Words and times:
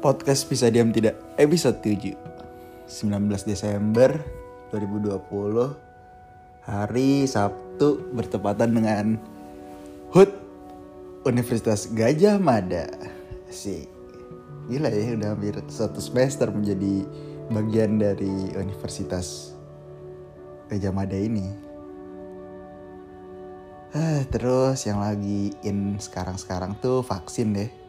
Podcast 0.00 0.48
bisa 0.48 0.72
diam 0.72 0.88
tidak 0.96 1.20
episode 1.36 1.76
7 1.84 2.16
19 2.88 3.20
Desember 3.44 4.16
2020 4.72 5.20
Hari 6.64 7.28
Sabtu 7.28 8.08
bertepatan 8.16 8.80
dengan 8.80 9.20
HUT 10.16 10.32
Universitas 11.28 11.84
Gajah 11.92 12.40
Mada. 12.40 12.88
Sih 13.52 13.84
Gila 14.72 14.88
ya 14.88 15.20
udah 15.20 15.36
hampir 15.36 15.60
satu 15.68 16.00
semester 16.00 16.48
menjadi 16.48 17.04
bagian 17.52 18.00
dari 18.00 18.56
Universitas 18.56 19.52
Gajah 20.72 20.96
Mada 20.96 21.20
ini. 21.20 21.44
Eh, 23.92 24.24
terus 24.32 24.80
yang 24.88 25.04
lagi 25.04 25.52
in 25.60 26.00
sekarang-sekarang 26.00 26.80
tuh 26.80 27.04
vaksin 27.04 27.52
deh. 27.52 27.79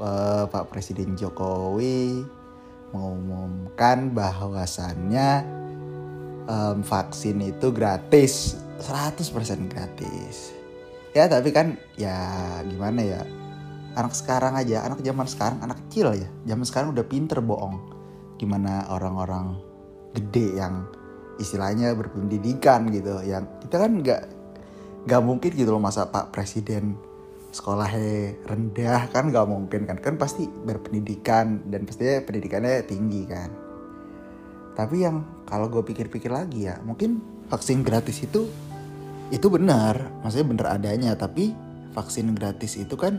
Uh, 0.00 0.48
Pak 0.48 0.72
Presiden 0.72 1.12
Jokowi 1.12 2.24
mengumumkan 2.96 4.10
bahwasannya 4.16 5.44
um, 6.50 6.82
vaksin 6.82 7.38
itu 7.44 7.70
gratis, 7.70 8.58
100% 8.82 9.68
gratis. 9.70 10.56
Ya 11.12 11.26
tapi 11.26 11.50
kan 11.50 11.76
ya 11.98 12.16
gimana 12.66 13.00
ya, 13.02 13.20
anak 13.98 14.14
sekarang 14.14 14.54
aja, 14.56 14.86
anak 14.86 15.02
zaman 15.02 15.26
sekarang, 15.26 15.58
anak 15.62 15.78
kecil 15.86 16.14
ya, 16.14 16.28
zaman 16.46 16.66
sekarang 16.66 16.88
udah 16.94 17.06
pinter 17.06 17.38
bohong. 17.42 17.78
Gimana 18.38 18.88
orang-orang 18.88 19.58
gede 20.16 20.58
yang 20.58 20.86
istilahnya 21.36 21.94
berpendidikan 21.94 22.88
gitu, 22.88 23.20
yang 23.26 23.46
kita 23.62 23.76
kan 23.76 23.92
nggak 24.00 24.22
nggak 25.08 25.22
mungkin 25.24 25.50
gitu 25.56 25.72
loh 25.72 25.82
masa 25.82 26.08
Pak 26.08 26.30
Presiden 26.30 26.94
sekolahnya 27.50 28.46
rendah 28.46 29.10
kan 29.10 29.30
nggak 29.30 29.46
mungkin 29.46 29.86
kan. 29.86 29.98
Kan 29.98 30.14
pasti 30.16 30.46
berpendidikan 30.46 31.66
dan 31.70 31.86
pastinya 31.86 32.22
pendidikannya 32.22 32.86
tinggi 32.86 33.22
kan. 33.26 33.50
Tapi 34.78 34.96
yang 35.02 35.44
kalau 35.44 35.66
gue 35.66 35.82
pikir-pikir 35.82 36.30
lagi 36.30 36.70
ya 36.70 36.78
mungkin 36.80 37.20
vaksin 37.50 37.82
gratis 37.82 38.22
itu 38.22 38.46
itu 39.34 39.46
benar. 39.50 39.98
Maksudnya 40.22 40.46
benar 40.46 40.66
adanya 40.78 41.12
tapi 41.18 41.52
vaksin 41.92 42.32
gratis 42.38 42.78
itu 42.78 42.94
kan 42.94 43.18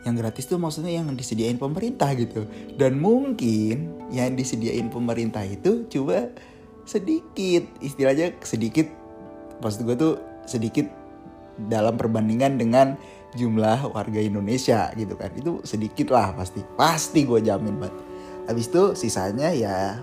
yang 0.00 0.16
gratis 0.16 0.48
tuh 0.48 0.56
maksudnya 0.56 0.96
yang 1.02 1.12
disediain 1.12 1.60
pemerintah 1.60 2.14
gitu. 2.16 2.48
Dan 2.78 3.02
mungkin 3.02 4.08
yang 4.08 4.38
disediain 4.38 4.88
pemerintah 4.88 5.44
itu 5.44 5.84
coba 5.90 6.32
sedikit 6.88 7.68
istilahnya 7.84 8.34
sedikit 8.42 8.88
maksud 9.60 9.84
gue 9.84 9.94
tuh 9.94 10.14
sedikit 10.48 10.99
dalam 11.68 11.98
perbandingan 11.98 12.56
dengan 12.56 12.96
jumlah 13.34 13.92
warga 13.92 14.20
Indonesia 14.22 14.88
gitu 14.94 15.18
kan. 15.18 15.34
Itu 15.34 15.60
sedikit 15.66 16.14
lah 16.14 16.32
pasti. 16.32 16.62
Pasti 16.78 17.26
gue 17.26 17.42
jamin 17.42 17.76
banget 17.76 18.10
habis 18.50 18.66
itu 18.66 18.98
sisanya 18.98 19.54
ya 19.54 20.02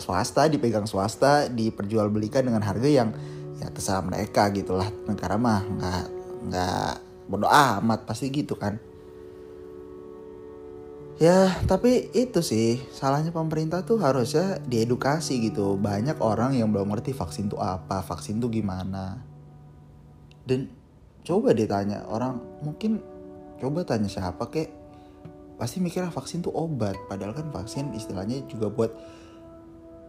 swasta 0.00 0.48
dipegang 0.48 0.88
swasta 0.88 1.52
diperjualbelikan 1.52 2.48
dengan 2.48 2.64
harga 2.64 2.88
yang 2.88 3.12
ya 3.60 3.68
terserah 3.68 4.00
mereka 4.00 4.48
gitulah. 4.48 4.88
Negara 5.04 5.36
mah 5.36 5.60
nggak 5.60 6.04
nggak 6.48 6.92
bodoh 7.28 7.52
amat 7.52 8.08
pasti 8.08 8.32
gitu 8.32 8.56
kan. 8.56 8.80
Ya, 11.16 11.48
tapi 11.64 12.12
itu 12.12 12.44
sih 12.44 12.76
salahnya 12.92 13.32
pemerintah 13.32 13.80
tuh 13.88 13.96
harusnya 13.96 14.60
diedukasi 14.68 15.48
gitu. 15.48 15.80
Banyak 15.80 16.20
orang 16.20 16.52
yang 16.52 16.68
belum 16.68 16.92
ngerti 16.92 17.16
vaksin 17.16 17.48
tuh 17.48 17.56
apa, 17.56 18.04
vaksin 18.04 18.36
tuh 18.36 18.52
gimana. 18.52 19.24
Dan 20.44 20.68
coba 21.26 21.50
ditanya 21.50 22.06
orang 22.06 22.38
mungkin 22.62 23.02
coba 23.58 23.82
tanya 23.82 24.06
siapa 24.06 24.46
kek 24.46 24.70
pasti 25.58 25.82
mikirnya 25.82 26.14
vaksin 26.14 26.46
tuh 26.46 26.54
obat. 26.54 26.94
Padahal 27.10 27.34
kan 27.34 27.50
vaksin 27.50 27.90
istilahnya 27.98 28.46
juga 28.46 28.70
buat 28.70 28.94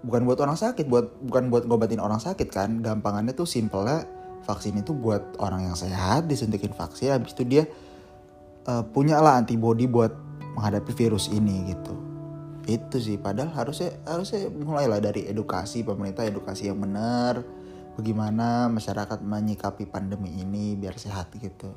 bukan 0.06 0.22
buat 0.30 0.38
orang 0.38 0.60
sakit, 0.60 0.86
buat 0.86 1.10
bukan 1.26 1.50
buat 1.50 1.64
ngobatin 1.66 1.98
orang 1.98 2.22
sakit 2.22 2.48
kan. 2.54 2.86
Gampangannya 2.86 3.34
tuh 3.34 3.50
simpelnya 3.50 4.06
vaksin 4.48 4.80
itu 4.80 4.96
buat 4.96 5.36
orang 5.44 5.68
yang 5.68 5.76
sehat 5.76 6.32
disuntikin 6.32 6.72
vaksin 6.72 7.12
habis 7.12 7.36
itu 7.36 7.44
dia 7.44 7.64
uh, 8.64 8.84
punya 8.88 9.20
lah 9.20 9.36
antibody 9.36 9.92
buat 9.92 10.16
menghadapi 10.56 10.96
virus 10.96 11.28
ini 11.28 11.76
gitu 11.76 11.94
itu 12.68 12.98
sih 13.00 13.16
padahal 13.20 13.52
harusnya 13.52 13.96
harusnya 14.04 14.48
mulailah 14.52 15.00
dari 15.00 15.28
edukasi 15.28 15.84
pemerintah 15.84 16.28
edukasi 16.28 16.72
yang 16.72 16.80
benar 16.80 17.44
bagaimana 17.98 18.70
masyarakat 18.70 19.20
menyikapi 19.26 19.90
pandemi 19.90 20.38
ini 20.38 20.78
biar 20.78 20.96
sehat 20.96 21.34
gitu. 21.36 21.74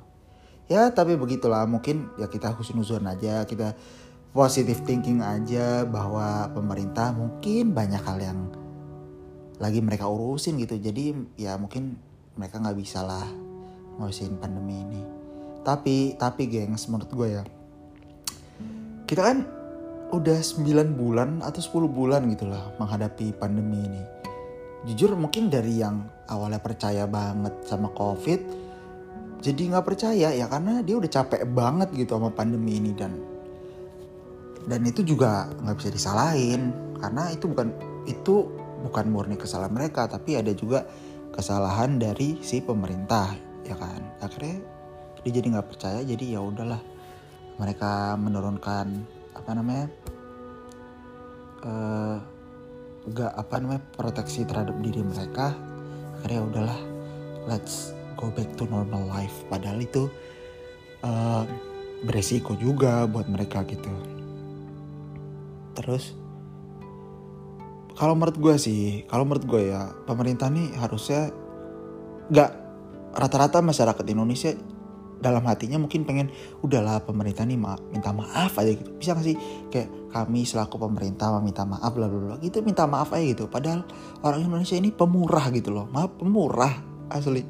Ya 0.69 0.92
tapi 0.92 1.16
begitulah 1.16 1.64
mungkin 1.66 2.12
ya 2.20 2.31
kita 2.31 2.53
husnuzon 2.54 3.08
aja 3.08 3.42
kita 3.48 3.75
positive 4.31 4.86
thinking 4.86 5.25
aja 5.25 5.82
bahwa 5.88 6.53
pemerintah 6.54 7.10
mungkin 7.10 7.75
banyak 7.75 7.98
hal 8.04 8.20
yang 8.20 8.41
lagi 9.58 9.81
mereka 9.81 10.06
urusin 10.06 10.60
gitu. 10.60 10.76
Jadi 10.76 11.34
ya 11.41 11.56
mungkin 11.56 11.97
mereka 12.37 12.60
nggak 12.60 12.78
bisa 12.78 13.02
lah 13.02 13.26
ngurusin 13.98 14.38
pandemi 14.38 14.84
ini. 14.84 15.02
Tapi 15.64 16.14
tapi 16.20 16.47
gengs 16.47 16.87
menurut 16.87 17.10
gue 17.10 17.28
ya 17.41 17.42
kita 19.10 19.26
kan 19.26 19.42
udah 20.14 20.38
9 20.38 20.94
bulan 20.94 21.42
atau 21.42 21.58
10 21.58 21.91
bulan 21.91 22.31
gitu 22.31 22.47
lah 22.47 22.70
menghadapi 22.78 23.34
pandemi 23.34 23.82
ini. 23.82 24.19
Jujur 24.89 25.13
mungkin 25.13 25.53
dari 25.53 25.81
yang 25.81 26.09
awalnya 26.31 26.63
percaya 26.63 27.05
banget 27.05 27.53
sama 27.69 27.93
covid 27.93 28.71
jadi 29.41 29.73
nggak 29.73 29.87
percaya 29.89 30.37
ya 30.37 30.47
karena 30.53 30.85
dia 30.85 31.01
udah 31.01 31.09
capek 31.09 31.49
banget 31.49 31.89
gitu 31.97 32.21
sama 32.21 32.29
pandemi 32.29 32.77
ini 32.77 32.93
dan 32.93 33.17
dan 34.69 34.85
itu 34.85 35.01
juga 35.01 35.49
nggak 35.65 35.77
bisa 35.81 35.91
disalahin. 35.91 36.73
Karena 37.01 37.33
itu 37.33 37.49
bukan 37.49 37.73
itu 38.05 38.45
bukan 38.85 39.09
murni 39.09 39.41
kesalahan 39.41 39.73
mereka 39.73 40.05
tapi 40.09 40.37
ada 40.37 40.53
juga 40.53 40.85
kesalahan 41.33 41.97
dari 41.97 42.37
si 42.45 42.61
pemerintah 42.61 43.33
ya 43.65 43.81
kan? 43.81 44.05
Akhirnya 44.21 44.61
dia 45.25 45.33
jadi 45.41 45.47
nggak 45.57 45.69
percaya 45.73 46.01
jadi 46.05 46.37
ya 46.37 46.41
udahlah. 46.45 46.81
Mereka 47.57 48.21
menurunkan 48.21 48.87
apa 49.33 49.51
namanya 49.57 49.89
uh, 51.65 52.21
gak 53.09 53.33
apa 53.33 53.55
namanya 53.61 53.83
proteksi 53.97 54.44
terhadap 54.44 54.77
diri 54.84 55.00
mereka. 55.00 55.56
Akhirnya 56.21 56.41
udahlah 56.44 56.81
let's 57.49 57.97
go 58.21 58.28
back 58.33 58.53
to 58.61 58.69
normal 58.69 59.09
life. 59.09 59.33
Padahal 59.49 59.81
itu 59.81 60.12
uh, 61.00 61.49
beresiko 62.05 62.56
juga 62.61 63.09
buat 63.09 63.25
mereka 63.28 63.65
gitu. 63.65 63.93
Terus 65.77 66.12
kalau 67.97 68.16
menurut 68.16 68.37
gue 68.37 68.55
sih 68.56 69.05
kalau 69.09 69.25
menurut 69.28 69.44
gue 69.44 69.62
ya 69.72 69.93
pemerintah 70.09 70.49
nih 70.49 70.72
harusnya 70.77 71.32
gak 72.32 72.53
rata-rata 73.17 73.61
masyarakat 73.61 74.05
Indonesia 74.09 74.55
dalam 75.20 75.44
hatinya 75.44 75.76
mungkin 75.76 76.08
pengen 76.08 76.32
udahlah 76.64 77.04
pemerintah 77.04 77.44
nih 77.44 77.60
ma 77.60 77.76
minta 77.92 78.10
maaf 78.10 78.56
aja 78.56 78.72
gitu. 78.72 78.91
Bisa 78.97 79.12
gak 79.12 79.25
sih? 79.25 79.36
Kayak 79.69 79.92
kami 80.10 80.48
selaku 80.48 80.81
pemerintah 80.81 81.31
meminta 81.38 81.62
maaf 81.69 81.92
bla 81.94 82.08
bla 82.08 82.41
gitu 82.41 82.64
minta 82.64 82.88
maaf 82.88 83.12
aja 83.12 83.25
gitu. 83.36 83.44
Padahal 83.47 83.84
orang 84.25 84.48
Indonesia 84.48 84.76
ini 84.81 84.91
pemurah 84.91 85.53
gitu 85.53 85.70
loh. 85.70 85.86
Maaf 85.92 86.16
pemurah 86.16 86.75
asli. 87.12 87.44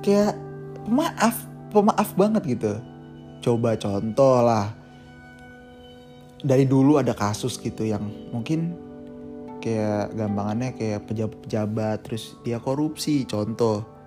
Kayak 0.00 0.38
maaf 0.86 1.36
pemaaf 1.74 2.14
banget 2.14 2.42
gitu. 2.46 2.72
Coba 3.42 3.74
contoh 3.74 4.40
lah. 4.40 4.72
Dari 6.38 6.70
dulu 6.70 7.02
ada 7.02 7.18
kasus 7.18 7.58
gitu 7.58 7.82
yang 7.82 8.06
mungkin 8.30 8.78
kayak 9.58 10.14
gampangannya 10.14 10.70
kayak 10.78 11.02
pejabat-pejabat 11.10 12.06
terus 12.06 12.38
dia 12.46 12.62
korupsi 12.62 13.26
contoh 13.26 13.97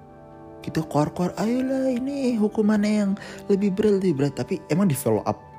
gitu 0.61 0.85
keluar-keluar 0.85 1.33
ayolah 1.41 1.89
ini 1.89 2.37
hukumannya 2.37 2.91
yang 2.93 3.11
lebih 3.49 3.73
berat 3.73 4.01
lebih 4.01 4.13
berat. 4.17 4.33
Tapi 4.37 4.61
emang 4.69 4.85
di 4.85 4.97
follow 4.97 5.25
up 5.25 5.51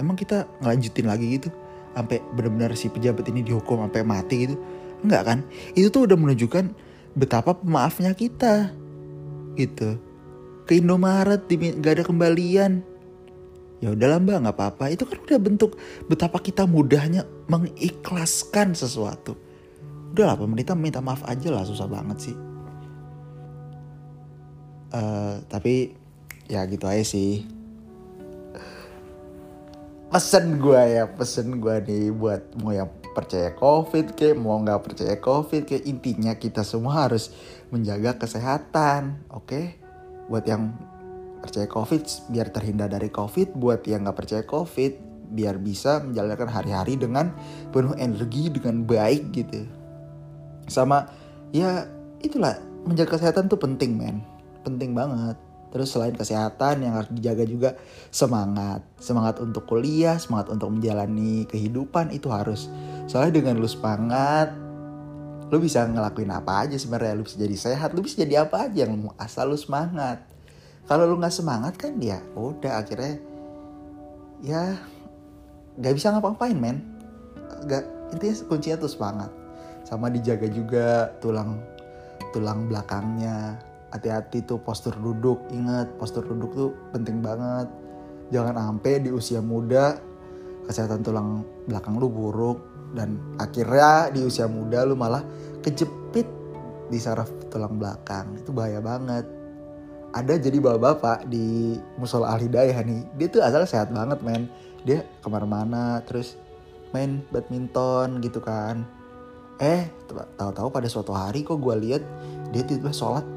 emang 0.00 0.16
kita 0.16 0.44
ngelanjutin 0.60 1.06
lagi 1.08 1.26
gitu? 1.40 1.48
Sampai 1.96 2.20
benar-benar 2.36 2.76
si 2.76 2.92
pejabat 2.92 3.24
ini 3.32 3.40
dihukum 3.40 3.80
sampai 3.80 4.04
mati 4.04 4.48
gitu? 4.48 4.56
Enggak 5.00 5.22
kan? 5.24 5.38
Itu 5.72 5.88
tuh 5.88 6.04
udah 6.04 6.16
menunjukkan 6.16 6.64
betapa 7.16 7.56
pemaafnya 7.56 8.12
kita. 8.12 8.72
Gitu. 9.56 9.96
Ke 10.68 10.76
Indomaret 10.76 11.48
gak 11.48 11.92
ada 12.00 12.04
kembalian. 12.04 12.84
Ya 13.80 13.92
udahlah 13.92 14.20
mbak 14.20 14.36
nggak 14.44 14.56
apa-apa. 14.56 14.84
Itu 14.92 15.04
kan 15.04 15.20
udah 15.20 15.40
bentuk 15.40 15.76
betapa 16.08 16.40
kita 16.40 16.64
mudahnya 16.64 17.28
mengikhlaskan 17.48 18.72
sesuatu. 18.72 19.36
Udahlah 20.12 20.36
pemerintah 20.36 20.76
minta 20.76 21.00
maaf 21.04 21.24
aja 21.28 21.52
lah 21.52 21.64
susah 21.64 21.84
banget 21.84 22.32
sih 22.32 22.36
uh, 24.96 25.44
tapi 25.52 25.92
ya 26.48 26.64
gitu 26.64 26.88
aja 26.88 27.04
sih. 27.04 27.44
Pesen 30.06 30.62
gue 30.62 30.80
ya 30.96 31.04
pesen 31.12 31.60
gue 31.60 31.76
nih 31.82 32.08
buat 32.14 32.56
mau 32.62 32.72
yang 32.72 32.88
percaya 33.12 33.52
covid 33.52 34.12
kayak 34.12 34.36
mau 34.38 34.60
nggak 34.60 34.80
percaya 34.84 35.16
covid 35.18 35.66
kayak 35.66 35.84
intinya 35.88 36.32
kita 36.36 36.62
semua 36.62 37.08
harus 37.08 37.34
menjaga 37.68 38.16
kesehatan 38.16 39.20
oke? 39.28 39.50
Okay? 39.50 39.66
buat 40.26 40.42
yang 40.42 40.74
percaya 41.42 41.70
covid 41.70 42.02
biar 42.30 42.50
terhindar 42.50 42.90
dari 42.90 43.10
covid. 43.10 43.54
Buat 43.54 43.86
yang 43.86 44.06
nggak 44.06 44.18
percaya 44.18 44.42
covid 44.46 44.98
biar 45.26 45.58
bisa 45.58 46.06
menjalankan 46.06 46.46
hari-hari 46.46 46.94
dengan 46.94 47.34
penuh 47.74 47.98
energi 47.98 48.46
dengan 48.46 48.86
baik 48.86 49.34
gitu. 49.34 49.66
Sama 50.70 51.06
ya 51.50 51.86
itulah 52.22 52.58
menjaga 52.86 53.18
kesehatan 53.18 53.50
tuh 53.50 53.58
penting 53.58 53.98
men 53.98 54.35
penting 54.66 54.90
banget. 54.98 55.38
Terus 55.70 55.92
selain 55.92 56.14
kesehatan 56.14 56.82
yang 56.82 56.98
harus 56.98 57.10
dijaga 57.14 57.44
juga 57.46 57.70
semangat. 58.10 58.82
Semangat 58.98 59.38
untuk 59.38 59.66
kuliah 59.70 60.18
semangat 60.18 60.50
untuk 60.50 60.74
menjalani 60.74 61.46
kehidupan 61.46 62.10
itu 62.10 62.26
harus. 62.32 62.66
Soalnya 63.06 63.38
dengan 63.38 63.62
lu 63.62 63.70
semangat 63.70 64.50
lu 65.46 65.62
bisa 65.62 65.86
ngelakuin 65.86 66.32
apa 66.34 66.66
aja 66.66 66.74
sebenarnya. 66.74 67.14
Lu 67.14 67.22
bisa 67.22 67.38
jadi 67.38 67.54
sehat 67.54 67.94
lu 67.94 68.02
bisa 68.02 68.18
jadi 68.18 68.48
apa 68.48 68.66
aja 68.66 68.88
yang 68.88 69.06
asal 69.20 69.52
lu 69.52 69.58
semangat. 69.58 70.26
Kalau 70.86 71.06
lu 71.06 71.18
nggak 71.18 71.34
semangat 71.34 71.74
kan 71.78 71.98
dia 71.98 72.18
ya 72.18 72.18
udah 72.34 72.72
akhirnya 72.82 73.14
ya 74.42 74.80
nggak 75.78 75.94
bisa 75.94 76.14
ngapa-ngapain 76.14 76.58
men. 76.58 76.78
Nggak 77.66 77.84
intinya 78.16 78.34
kuncinya 78.48 78.76
tuh 78.80 78.90
semangat. 78.90 79.30
Sama 79.86 80.10
dijaga 80.10 80.48
juga 80.50 81.12
tulang 81.22 81.58
tulang 82.34 82.66
belakangnya 82.66 83.60
hati-hati 83.90 84.42
tuh 84.42 84.58
postur 84.58 84.94
duduk 84.98 85.46
ingat 85.54 85.94
postur 85.96 86.26
duduk 86.26 86.50
tuh 86.54 86.70
penting 86.90 87.22
banget. 87.22 87.70
Jangan 88.34 88.58
sampai 88.58 89.06
di 89.06 89.10
usia 89.14 89.38
muda 89.38 89.98
kesehatan 90.66 91.06
tulang 91.06 91.46
belakang 91.70 91.94
lu 91.94 92.10
buruk 92.10 92.58
dan 92.90 93.18
akhirnya 93.38 94.10
di 94.10 94.26
usia 94.26 94.50
muda 94.50 94.82
lu 94.82 94.98
malah 94.98 95.22
kejepit 95.62 96.26
di 96.90 96.98
saraf 96.98 97.30
tulang 97.50 97.78
belakang. 97.78 98.34
Itu 98.38 98.50
bahaya 98.50 98.82
banget. 98.82 99.26
Ada 100.10 100.40
jadi 100.40 100.58
bapak-bapak 100.58 101.28
di 101.28 101.76
musola 102.00 102.32
al 102.34 102.40
hidayah 102.40 102.78
nih 102.82 103.04
dia 103.14 103.26
tuh 103.30 103.42
asal 103.44 103.62
sehat 103.68 103.94
banget 103.94 104.18
men. 104.22 104.50
Dia 104.86 105.02
ke 105.02 105.28
mana-mana 105.30 106.02
terus 106.06 106.38
main 106.90 107.22
badminton 107.30 108.22
gitu 108.22 108.42
kan. 108.42 108.86
Eh 109.62 109.88
tahu-tahu 110.36 110.68
pada 110.68 110.88
suatu 110.90 111.14
hari 111.14 111.46
kok 111.46 111.58
gue 111.58 111.74
lihat 111.78 112.02
dia 112.50 112.62
tiba-tiba 112.62 112.92
sholat 112.92 113.35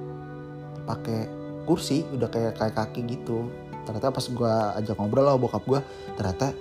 pakai 0.90 1.30
kursi 1.70 2.02
udah 2.10 2.26
kayak 2.34 2.58
kayak 2.58 2.74
kaki 2.74 3.06
gitu. 3.06 3.46
Ternyata 3.86 4.10
pas 4.10 4.26
gue 4.26 4.54
ajak 4.82 4.98
ngobrol 4.98 5.30
lah 5.30 5.38
bokap 5.38 5.64
gue 5.70 5.80
ternyata 6.18 6.54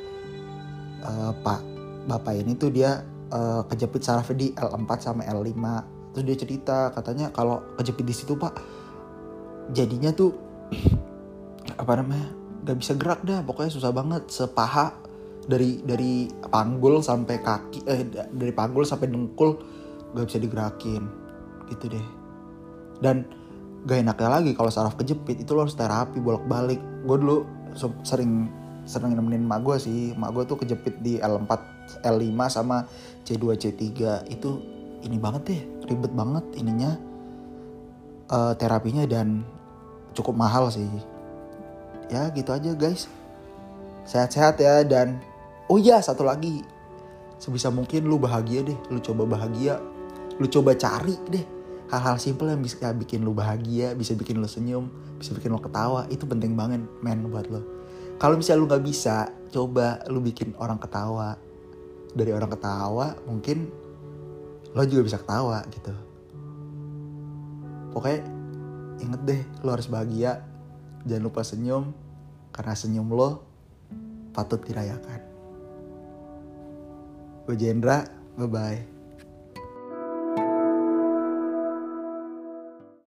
uh, 1.09 1.33
pak 1.41 1.61
bapak 2.05 2.45
ini 2.45 2.57
tuh 2.57 2.69
dia 2.69 3.05
uh, 3.33 3.65
kejepit 3.69 4.05
saraf 4.05 4.29
di 4.37 4.53
L4 4.53 4.91
sama 5.01 5.25
L5 5.29 5.61
terus 6.17 6.25
dia 6.25 6.37
cerita 6.41 6.89
katanya 6.97 7.29
kalau 7.29 7.61
kejepit 7.77 8.05
di 8.09 8.17
situ 8.17 8.33
pak 8.33 8.57
jadinya 9.77 10.09
tuh 10.13 10.33
apa 11.83 11.93
namanya 12.01 12.29
gak 12.65 12.79
bisa 12.79 12.93
gerak 12.97 13.21
dah. 13.25 13.41
Pokoknya 13.45 13.73
susah 13.73 13.93
banget. 13.93 14.29
Sepaha 14.29 14.93
dari 15.49 15.81
dari 15.81 16.29
panggul 16.29 17.01
sampai 17.01 17.41
kaki 17.41 17.81
eh 17.89 18.05
dari 18.29 18.53
panggul 18.53 18.85
sampai 18.85 19.09
dengkul 19.09 19.57
gak 20.13 20.27
bisa 20.29 20.39
digerakin. 20.41 21.03
Gitu 21.69 21.85
deh. 21.93 22.07
Dan 23.01 23.25
gak 23.87 23.99
enaknya 24.03 24.29
lagi 24.31 24.51
kalau 24.57 24.73
saraf 24.73 24.99
kejepit 24.99 25.39
itu 25.39 25.51
lo 25.55 25.63
harus 25.63 25.79
terapi 25.79 26.19
bolak 26.19 26.45
balik 26.51 26.81
gue 27.07 27.17
dulu 27.19 27.39
sering 28.03 28.51
sering 28.89 29.13
nemenin 29.13 29.45
mak 29.45 29.61
gue 29.63 29.77
sih. 29.77 30.17
Mak 30.17 30.33
gue 30.33 30.45
tuh 30.49 30.57
kejepit 30.65 31.05
di 31.05 31.21
L4 31.21 31.53
L5 32.09 32.41
sama 32.49 32.89
C2 33.29 33.45
C3 33.61 33.85
itu 34.33 34.51
ini 35.05 35.21
banget 35.21 35.43
deh 35.53 35.63
ribet 35.85 36.13
banget 36.17 36.45
ininya. 36.57 36.97
Uh, 38.29 38.53
terapinya 38.57 39.05
dan 39.05 39.45
cukup 40.17 40.33
mahal 40.37 40.73
sih. 40.73 40.89
Ya 42.09 42.33
gitu 42.33 42.49
aja 42.57 42.73
guys. 42.73 43.13
Sehat-sehat 44.09 44.57
ya 44.57 44.81
dan 44.89 45.21
oh 45.69 45.77
iya 45.77 46.01
satu 46.01 46.25
lagi. 46.25 46.65
Sebisa 47.37 47.69
mungkin 47.69 48.09
lu 48.09 48.17
bahagia 48.17 48.65
deh 48.65 48.79
lu 48.89 48.99
coba 48.99 49.29
bahagia 49.29 49.79
lu 50.39 50.47
coba 50.51 50.75
cari 50.75 51.15
deh 51.31 51.58
hal-hal 51.89 52.17
simple 52.21 52.49
yang 52.53 52.61
bisa 52.61 52.93
bikin 52.93 53.25
lu 53.25 53.33
bahagia 53.33 53.97
bisa 53.97 54.13
bikin 54.13 54.39
lu 54.41 54.49
senyum 54.49 54.93
bisa 55.17 55.33
bikin 55.33 55.53
lu 55.53 55.61
ketawa 55.61 56.05
itu 56.13 56.29
penting 56.29 56.55
banget 56.55 56.85
men 57.01 57.27
buat 57.29 57.49
lo. 57.49 57.65
Kalau 58.19 58.37
misalnya 58.37 58.61
lu 58.63 58.67
nggak 58.69 58.85
bisa 58.85 59.31
coba 59.49 60.03
lu 60.11 60.21
bikin 60.21 60.55
orang 60.61 60.79
ketawa. 60.79 61.39
Dari 62.09 62.33
orang 62.33 62.51
ketawa 62.51 63.15
mungkin 63.29 63.69
lo 64.73 64.83
juga 64.85 65.03
bisa 65.07 65.19
ketawa 65.21 65.65
gitu. 65.71 65.93
Pokoknya 67.95 68.21
inget 69.01 69.21
deh 69.25 69.41
lo 69.65 69.73
harus 69.73 69.89
bahagia. 69.89 70.45
Jangan 71.09 71.25
lupa 71.25 71.41
senyum 71.47 71.95
karena 72.53 72.75
senyum 72.75 73.09
lo 73.09 73.43
patut 74.35 74.61
dirayakan. 74.63 75.21
Gue 77.49 77.57
Jendra, 77.57 78.05
bye-bye. 78.37 78.98